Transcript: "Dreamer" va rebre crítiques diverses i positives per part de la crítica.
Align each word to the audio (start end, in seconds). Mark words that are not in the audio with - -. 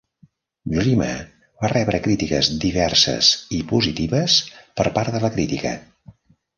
"Dreamer" 0.75 1.09
va 1.65 1.69
rebre 1.75 2.01
crítiques 2.07 2.51
diverses 2.65 3.31
i 3.61 3.63
positives 3.77 4.41
per 4.59 4.91
part 5.01 5.17
de 5.19 5.27
la 5.29 5.37
crítica. 5.41 5.81